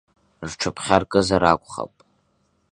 [0.49, 1.93] Рҽыԥхьаркызар акәхап…